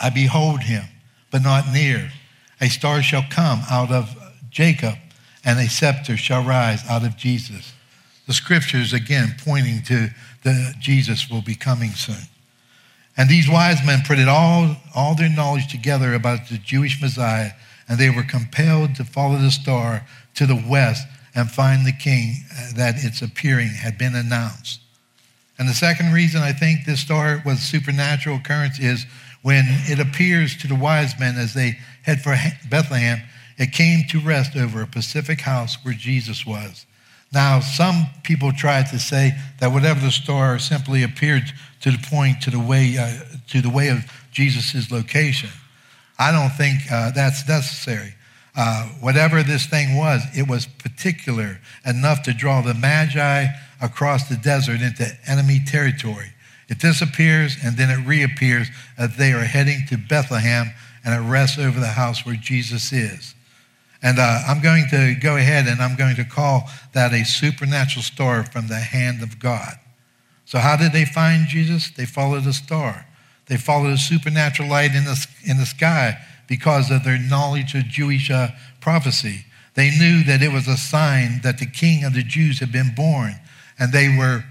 [0.00, 0.82] I behold him,
[1.30, 2.10] but not near.
[2.60, 4.12] A star shall come out of
[4.50, 4.94] Jacob
[5.44, 7.72] and a scepter shall rise out of Jesus.
[8.26, 10.08] The scriptures, again, pointing to
[10.42, 12.26] the Jesus will be coming soon.
[13.16, 17.52] And these wise men put it all, all their knowledge together about the Jewish Messiah,
[17.88, 20.06] and they were compelled to follow the star
[20.40, 24.80] to the west and find the king uh, that its appearing had been announced.
[25.58, 29.04] And the second reason I think this star was supernatural occurrence is
[29.42, 32.34] when it appears to the wise men as they head for
[32.70, 33.20] Bethlehem,
[33.58, 36.86] it came to rest over a Pacific house where Jesus was.
[37.34, 42.40] Now, some people tried to say that whatever the star simply appeared to the point
[42.42, 43.12] to the way uh,
[43.48, 45.50] to the way of Jesus' location.
[46.18, 48.14] I don't think uh, that's necessary.
[48.56, 53.46] Uh, whatever this thing was, it was particular enough to draw the Magi
[53.80, 56.32] across the desert into enemy territory.
[56.68, 60.72] It disappears and then it reappears as they are heading to Bethlehem
[61.04, 63.34] and it rests over the house where Jesus is.
[64.02, 68.02] And uh, I'm going to go ahead and I'm going to call that a supernatural
[68.02, 69.74] star from the hand of God.
[70.46, 71.90] So, how did they find Jesus?
[71.90, 73.06] They followed a star.
[73.46, 76.18] They followed a supernatural light in the, in the sky
[76.50, 78.48] because of their knowledge of Jewish uh,
[78.80, 79.44] prophecy.
[79.74, 82.92] They knew that it was a sign that the king of the Jews had been
[82.94, 83.36] born,
[83.78, 84.44] and they were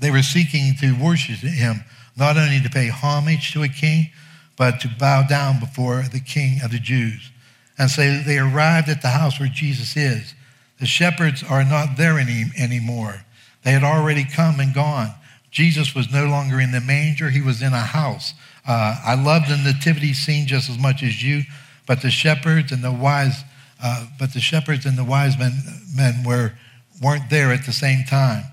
[0.00, 1.84] they were seeking to worship him,
[2.16, 4.10] not only to pay homage to a king,
[4.56, 7.30] but to bow down before the king of the Jews.
[7.78, 10.34] And so they arrived at the house where Jesus is.
[10.80, 13.24] The shepherds are not there any, anymore.
[13.62, 15.14] They had already come and gone.
[15.56, 18.34] Jesus was no longer in the manger, he was in a house.
[18.68, 21.44] Uh, I love the nativity scene just as much as you,
[21.86, 23.42] but the shepherds and the wise,
[23.82, 25.54] uh, but the shepherds and the wise men,
[25.96, 26.52] men were,
[27.02, 28.44] weren't there at the same time.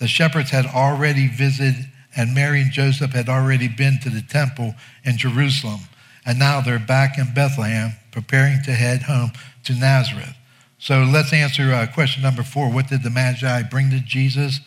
[0.00, 4.74] The shepherds had already visited, and Mary and Joseph had already been to the temple
[5.04, 5.82] in Jerusalem.
[6.26, 9.30] And now they're back in Bethlehem, preparing to head home
[9.62, 10.34] to Nazareth.
[10.80, 12.68] So let's answer uh, question number four.
[12.68, 14.58] What did the Magi bring to Jesus?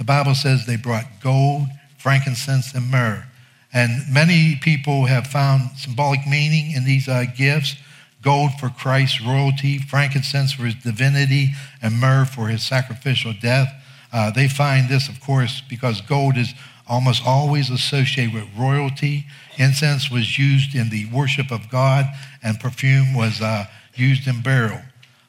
[0.00, 3.22] The Bible says they brought gold, frankincense, and myrrh.
[3.70, 7.76] And many people have found symbolic meaning in these uh, gifts
[8.22, 11.50] gold for Christ's royalty, frankincense for his divinity,
[11.82, 13.68] and myrrh for his sacrificial death.
[14.10, 16.54] Uh, they find this, of course, because gold is
[16.88, 19.26] almost always associated with royalty.
[19.58, 22.06] Incense was used in the worship of God,
[22.42, 24.80] and perfume was uh, used in burial.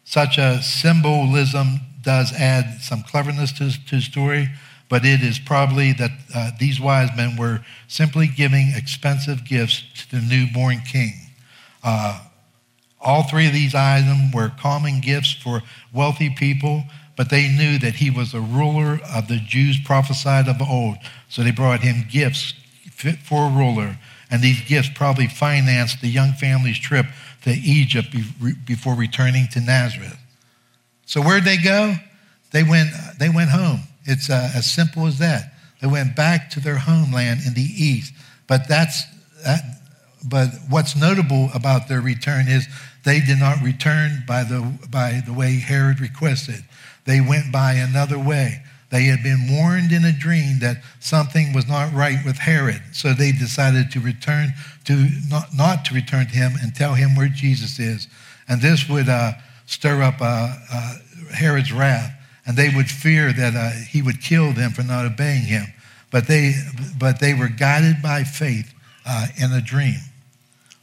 [0.05, 4.49] Such a symbolism does add some cleverness to, to the story,
[4.89, 10.15] but it is probably that uh, these wise men were simply giving expensive gifts to
[10.15, 11.13] the newborn king.
[11.83, 12.19] Uh,
[12.99, 15.61] all three of these items were common gifts for
[15.93, 16.83] wealthy people
[17.21, 20.97] but they knew that he was a ruler of the Jews prophesied of old.
[21.29, 22.53] So they brought him gifts
[22.91, 23.97] fit for a ruler.
[24.29, 27.05] And these gifts probably financed the young family's trip
[27.43, 28.15] to Egypt
[28.65, 30.17] before returning to Nazareth.
[31.11, 31.95] So where'd they go?
[32.51, 32.89] They went,
[33.19, 33.81] they went home.
[34.05, 35.51] It's uh, as simple as that.
[35.81, 38.13] They went back to their homeland in the east.
[38.47, 39.03] But that's
[39.43, 39.61] that,
[40.25, 42.65] but what's notable about their return is
[43.03, 46.63] they did not return by the by the way Herod requested.
[47.03, 48.63] They went by another way.
[48.89, 53.11] They had been warned in a dream that something was not right with Herod, so
[53.11, 54.53] they decided to return
[54.85, 58.07] to not, not to return to him and tell him where Jesus is,
[58.47, 59.33] and this would uh,
[59.71, 60.95] stir up uh, uh,
[61.33, 62.13] Herod's wrath,
[62.45, 65.65] and they would fear that uh, he would kill them for not obeying him.
[66.11, 66.55] But they,
[66.99, 68.73] but they were guided by faith
[69.05, 69.99] uh, in a dream.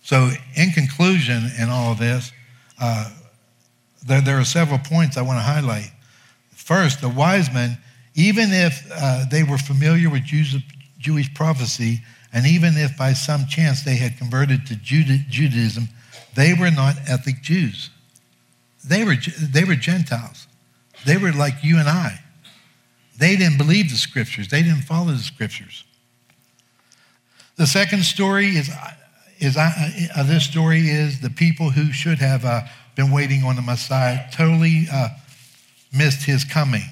[0.03, 2.33] So, in conclusion, in all of this,
[2.81, 3.11] uh,
[4.07, 5.91] there, there are several points I want to highlight.
[6.53, 7.77] First, the wise men,
[8.15, 10.57] even if uh, they were familiar with Jews,
[10.99, 12.01] Jewish prophecy,
[12.33, 15.89] and even if by some chance they had converted to Judaism,
[16.35, 17.91] they were not ethnic Jews.
[18.89, 20.47] They were, they were Gentiles.
[21.07, 22.21] They were like you and I.
[23.19, 25.85] They didn't believe the scriptures, they didn't follow the scriptures.
[27.57, 28.71] The second story is,
[29.41, 29.71] is uh,
[30.17, 32.63] uh, this story is the people who should have uh,
[32.95, 35.09] been waiting on the Messiah totally uh,
[35.93, 36.85] missed his coming.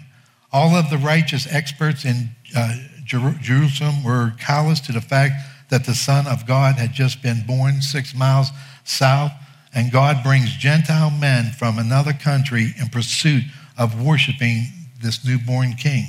[0.52, 5.34] All of the righteous experts in uh, Jer- Jerusalem were callous to the fact
[5.68, 8.48] that the Son of God had just been born six miles
[8.84, 9.32] south,
[9.76, 13.42] and God brings Gentile men from another country in pursuit
[13.78, 14.68] of worshiping
[15.02, 16.06] this newborn king.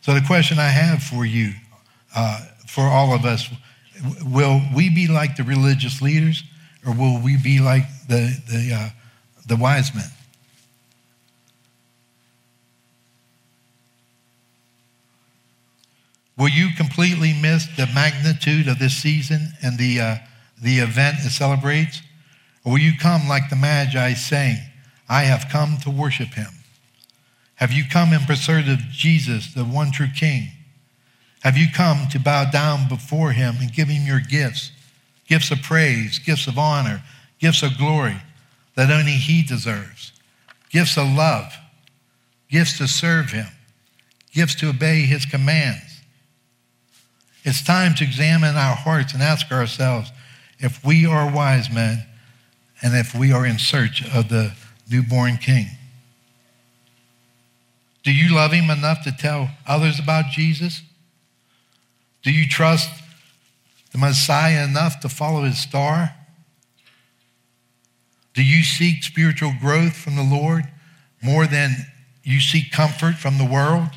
[0.00, 1.52] So, the question I have for you,
[2.16, 3.48] uh, for all of us,
[4.24, 6.42] will we be like the religious leaders,
[6.86, 8.88] or will we be like the, the, uh,
[9.46, 10.08] the wise men?
[16.38, 20.16] Will you completely miss the magnitude of this season and the, uh,
[20.60, 22.00] the event it celebrates?
[22.64, 24.58] Or will you come like the Magi saying,
[25.08, 26.50] I have come to worship him?
[27.56, 30.48] Have you come in pursuit of Jesus, the one true King?
[31.42, 34.72] Have you come to bow down before him and give him your gifts?
[35.28, 37.02] Gifts of praise, gifts of honor,
[37.38, 38.16] gifts of glory
[38.74, 40.12] that only he deserves,
[40.70, 41.52] gifts of love,
[42.50, 43.46] gifts to serve him,
[44.32, 46.00] gifts to obey his commands.
[47.44, 50.10] It's time to examine our hearts and ask ourselves
[50.58, 52.04] if we are wise men
[52.82, 54.52] and if we are in search of the
[54.90, 55.66] newborn king.
[58.02, 60.82] Do you love him enough to tell others about Jesus?
[62.22, 62.90] Do you trust
[63.92, 66.14] the Messiah enough to follow his star?
[68.34, 70.64] Do you seek spiritual growth from the Lord
[71.22, 71.74] more than
[72.22, 73.90] you seek comfort from the world?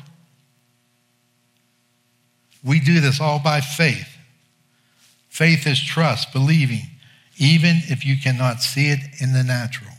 [2.64, 4.16] We do this all by faith.
[5.28, 6.82] Faith is trust, believing,
[7.38, 9.92] even if you cannot see it in the natural.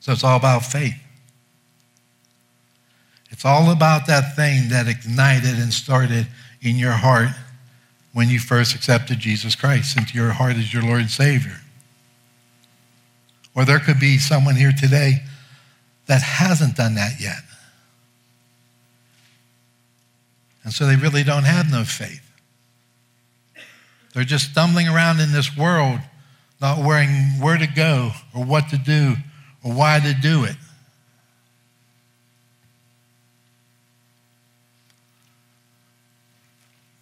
[0.00, 0.96] So it's all about faith.
[3.30, 6.26] It's all about that thing that ignited and started
[6.62, 7.28] in your heart
[8.12, 11.60] when you first accepted Jesus Christ into your heart as your Lord and Savior.
[13.54, 15.22] Or there could be someone here today
[16.06, 17.42] that hasn't done that yet.
[20.64, 22.22] And so they really don't have no faith.
[24.14, 25.98] They're just stumbling around in this world,
[26.60, 27.08] not knowing
[27.40, 29.16] where to go or what to do
[29.64, 30.56] or why to do it.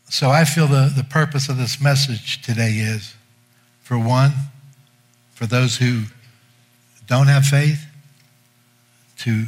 [0.09, 3.15] So I feel the, the purpose of this message today is
[3.83, 4.33] for one,
[5.35, 6.05] for those who
[7.07, 7.87] don't have faith,
[9.19, 9.47] to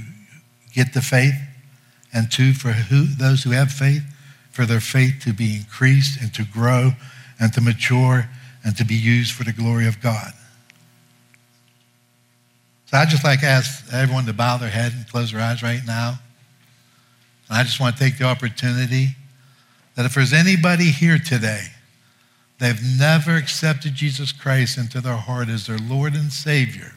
[0.72, 1.34] get the faith,
[2.12, 4.02] and two, for who, those who have faith,
[4.52, 6.92] for their faith to be increased and to grow
[7.45, 8.26] and to mature
[8.64, 10.32] and to be used for the glory of God.
[12.86, 15.62] So I'd just like to ask everyone to bow their head and close their eyes
[15.62, 16.20] right now.
[17.49, 19.09] And I just want to take the opportunity
[19.95, 21.66] that if there's anybody here today,
[22.61, 26.92] they've never accepted Jesus Christ into their heart as their Lord and Savior,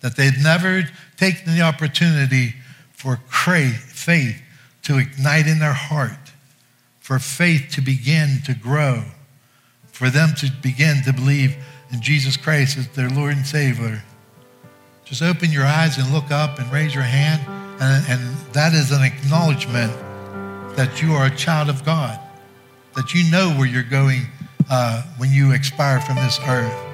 [0.00, 2.54] that they've never taken the opportunity
[2.92, 4.42] for faith
[4.82, 6.32] to ignite in their heart,
[6.98, 9.04] for faith to begin to grow,
[9.96, 11.56] for them to begin to believe
[11.90, 14.02] in Jesus Christ as their Lord and Savior.
[15.06, 17.40] Just open your eyes and look up and raise your hand,
[17.80, 19.90] and, and that is an acknowledgement
[20.76, 22.20] that you are a child of God,
[22.94, 24.26] that you know where you're going
[24.68, 26.85] uh, when you expire from this earth.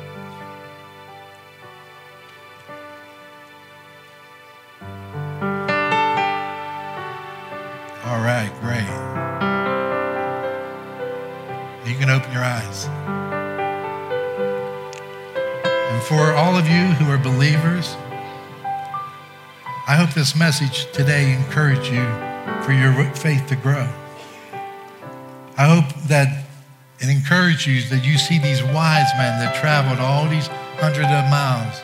[20.23, 22.05] This message today encouraged you
[22.63, 23.89] for your faith to grow.
[25.59, 26.45] I hope that
[27.01, 30.47] it encourages you that you see these wise men that traveled all these
[30.79, 31.83] hundreds of miles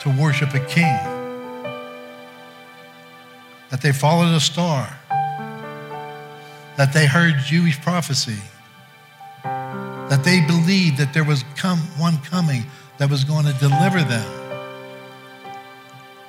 [0.00, 0.94] to worship a king,
[3.70, 4.94] that they followed a star,
[6.76, 8.42] that they heard Jewish prophecy,
[9.42, 12.64] that they believed that there was come, one coming
[12.98, 14.41] that was going to deliver them.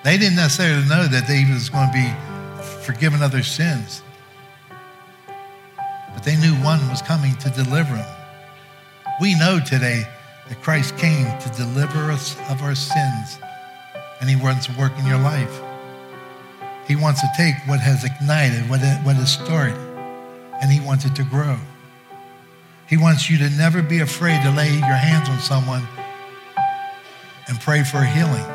[0.04, 2.12] They didn't necessarily know that they was going to be
[2.84, 4.02] forgiven of their sins.
[6.14, 8.16] But they knew one was coming to deliver them.
[9.22, 10.04] We know today
[10.50, 13.40] that Christ came to deliver us of our sins,
[14.20, 15.62] and he wants to work in your life.
[16.86, 19.78] He wants to take what has ignited, what, what has started,
[20.62, 21.58] and he wants it to grow.
[22.90, 25.88] He wants you to never be afraid to lay your hands on someone
[27.48, 28.53] and pray for healing.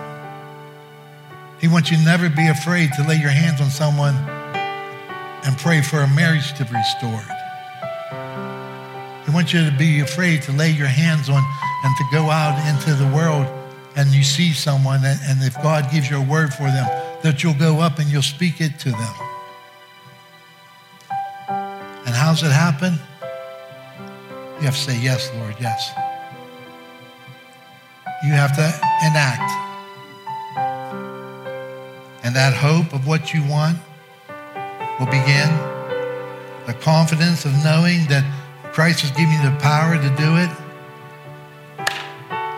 [1.61, 4.15] He wants you to never be afraid to lay your hands on someone
[5.45, 7.27] and pray for a marriage to be restored.
[9.25, 11.43] He wants you to be afraid to lay your hands on
[11.85, 13.47] and to go out into the world
[13.97, 16.87] and you see someone and if God gives you a word for them,
[17.23, 19.15] that you'll go up and you'll speak it to them.
[22.07, 22.95] And how's it happen?
[24.59, 25.93] You have to say, Yes, Lord, yes.
[28.25, 28.67] You have to
[29.07, 29.68] enact
[32.39, 33.77] that hope of what you want
[35.01, 35.51] will begin.
[36.69, 38.23] The confidence of knowing that
[38.73, 40.49] Christ has given you the power to do it.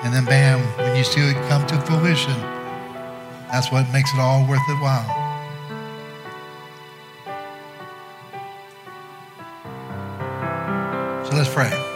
[0.05, 2.39] And then, bam, when you see it come to fruition,
[3.51, 5.09] that's what makes it all worth it while.
[11.25, 11.90] So let's pray.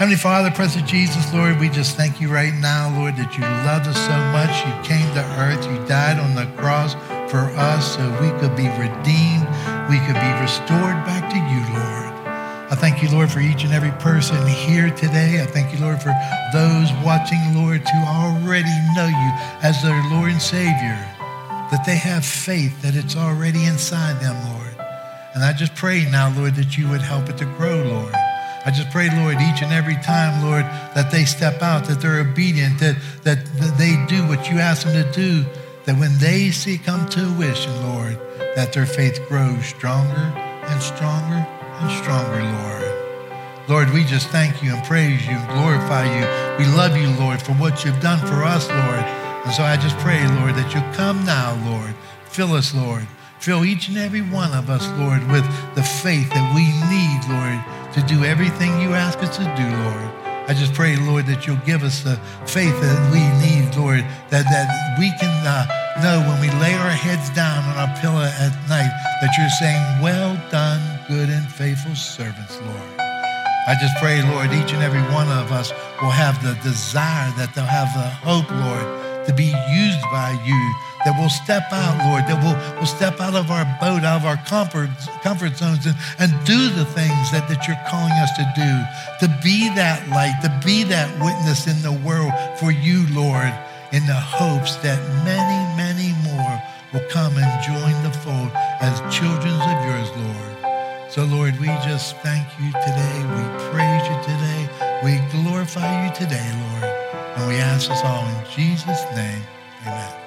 [0.00, 3.84] Heavenly Father, President Jesus, Lord, we just thank you right now, Lord, that you loved
[3.84, 4.48] us so much.
[4.64, 5.60] You came to earth.
[5.68, 6.94] You died on the cross
[7.30, 9.44] for us so we could be redeemed.
[9.92, 12.16] we could be restored back to you, Lord.
[12.72, 15.42] I thank you, Lord, for each and every person here today.
[15.42, 16.16] I thank you, Lord, for
[16.54, 19.30] those watching, Lord, who already know you
[19.60, 20.96] as their Lord and Savior,
[21.68, 24.80] that they have faith that it's already inside them, Lord.
[25.34, 28.14] And I just pray now, Lord, that you would help it to grow, Lord.
[28.70, 30.62] I just pray, Lord, each and every time, Lord,
[30.94, 32.94] that they step out, that they're obedient, that,
[33.24, 35.44] that, that they do what you ask them to do,
[35.86, 38.16] that when they see come to fruition, Lord,
[38.54, 43.68] that their faith grows stronger and stronger and stronger, Lord.
[43.68, 46.64] Lord, we just thank you and praise you and glorify you.
[46.64, 49.04] We love you, Lord, for what you've done for us, Lord.
[49.46, 51.92] And so I just pray, Lord, that you come now, Lord.
[52.26, 53.04] Fill us, Lord.
[53.40, 57.56] Fill each and every one of us, Lord, with the faith that we need, Lord,
[57.96, 60.12] to do everything you ask us to do, Lord.
[60.44, 64.44] I just pray, Lord, that you'll give us the faith that we need, Lord, that,
[64.44, 64.68] that
[65.00, 65.64] we can uh,
[66.04, 68.92] know when we lay our heads down on our pillow at night
[69.24, 72.92] that you're saying, Well done, good and faithful servants, Lord.
[73.00, 75.72] I just pray, Lord, each and every one of us
[76.02, 78.84] will have the desire that they'll have the hope, Lord,
[79.24, 80.60] to be used by you
[81.04, 84.26] that we'll step out, Lord, that we'll, we'll step out of our boat, out of
[84.26, 84.90] our comfort,
[85.22, 88.72] comfort zones and, and do the things that, that you're calling us to do,
[89.24, 93.52] to be that light, to be that witness in the world for you, Lord,
[93.92, 96.56] in the hopes that many, many more
[96.92, 100.50] will come and join the fold as children of yours, Lord.
[101.10, 103.16] So, Lord, we just thank you today.
[103.34, 103.42] We
[103.72, 104.68] praise you today.
[105.02, 106.84] We glorify you today, Lord.
[107.36, 109.42] And we ask this all in Jesus' name.
[109.86, 110.19] Amen.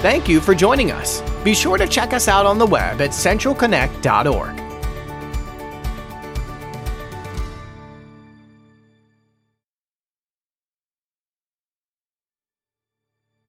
[0.00, 1.22] Thank you for joining us.
[1.42, 4.67] Be sure to check us out on the web at centralconnect.org.